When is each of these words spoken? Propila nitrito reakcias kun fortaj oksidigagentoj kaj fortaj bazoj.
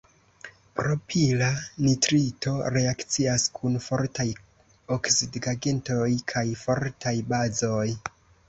Propila 0.77 1.49
nitrito 1.87 2.53
reakcias 2.77 3.45
kun 3.59 3.77
fortaj 3.89 4.27
oksidigagentoj 4.99 6.11
kaj 6.35 6.47
fortaj 6.67 7.17
bazoj. 7.35 7.89